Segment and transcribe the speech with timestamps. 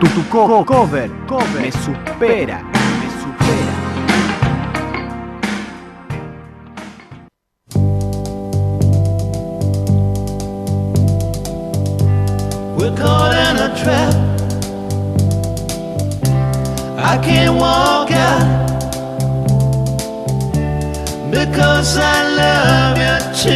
[0.00, 2.62] Tu, tu co- cover, cover me supera,
[3.00, 3.74] me supera.
[12.78, 14.14] We're caught in a trap.
[16.98, 18.68] I can't walk out
[21.30, 23.55] because I love you too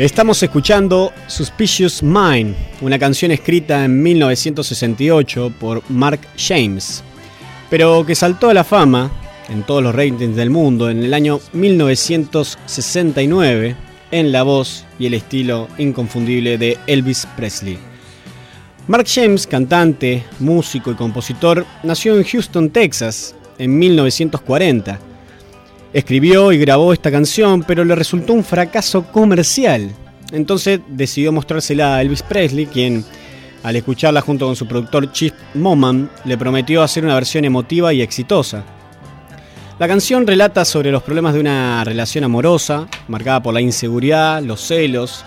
[0.00, 7.04] Estamos escuchando Suspicious Mind, una canción escrita en 1968 por Mark James,
[7.68, 9.12] pero que saltó a la fama
[9.50, 13.76] en todos los ratings del mundo en el año 1969
[14.10, 17.78] en la voz y el estilo inconfundible de Elvis Presley.
[18.88, 25.09] Mark James, cantante, músico y compositor, nació en Houston, Texas, en 1940.
[25.92, 29.90] Escribió y grabó esta canción, pero le resultó un fracaso comercial.
[30.30, 33.04] Entonces decidió mostrársela a Elvis Presley, quien,
[33.64, 38.02] al escucharla junto con su productor Chip Moman, le prometió hacer una versión emotiva y
[38.02, 38.64] exitosa.
[39.80, 44.60] La canción relata sobre los problemas de una relación amorosa, marcada por la inseguridad, los
[44.60, 45.24] celos,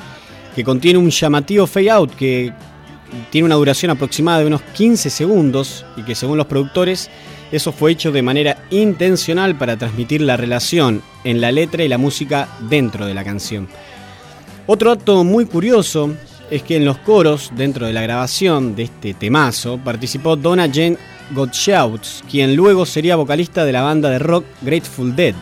[0.55, 2.53] que contiene un llamativo fade out que
[3.31, 7.09] tiene una duración aproximada de unos 15 segundos y que según los productores
[7.53, 11.99] eso fue hecho de manera intencional para transmitir la relación en la letra y la
[11.99, 13.67] música dentro de la canción.
[14.65, 16.15] Otro dato muy curioso
[16.49, 20.97] es que en los coros dentro de la grabación de este temazo participó Donna Jane
[21.35, 25.35] Gottschalk, quien luego sería vocalista de la banda de rock Grateful Dead.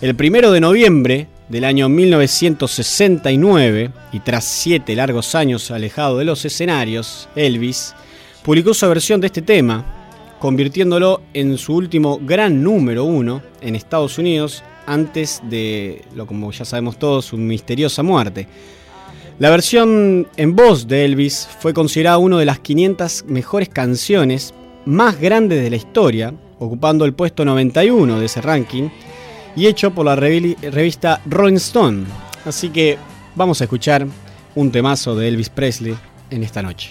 [0.00, 6.44] El primero de noviembre del año 1969, y tras siete largos años alejado de los
[6.44, 7.94] escenarios, Elvis
[8.42, 9.97] publicó su versión de este tema,
[10.38, 16.64] convirtiéndolo en su último gran número uno en Estados Unidos antes de, lo como ya
[16.64, 18.46] sabemos todos, su misteriosa muerte.
[19.38, 24.52] La versión en voz de Elvis fue considerada una de las 500 mejores canciones
[24.84, 28.88] más grandes de la historia, ocupando el puesto 91 de ese ranking
[29.54, 32.04] y hecho por la revi- revista Rolling Stone.
[32.44, 32.98] Así que
[33.36, 34.06] vamos a escuchar
[34.54, 35.94] un temazo de Elvis Presley
[36.30, 36.90] en esta noche.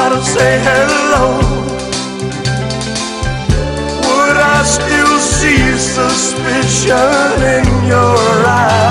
[0.00, 1.24] by to say hello,
[4.04, 8.89] would I still see suspicion in your eyes?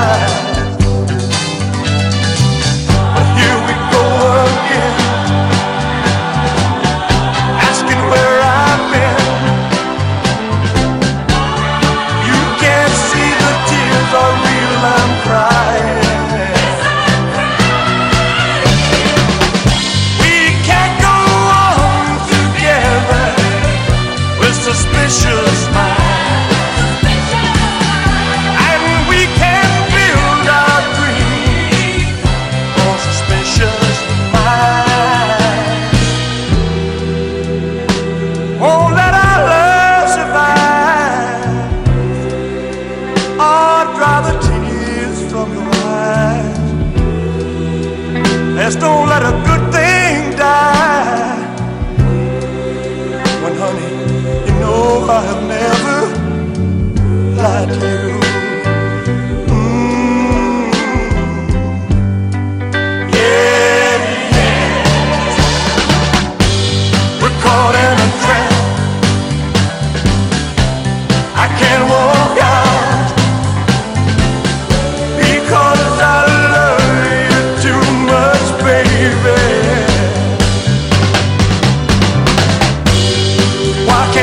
[48.70, 49.49] Just don't let her go.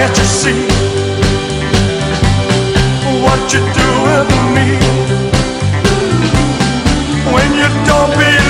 [0.07, 0.67] can't you see
[3.25, 4.69] what you're doing to me
[7.33, 8.46] when you don't believe?